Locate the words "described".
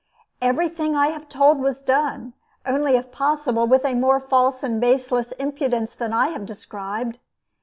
6.47-7.19